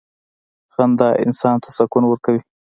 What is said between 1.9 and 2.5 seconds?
ورکوي.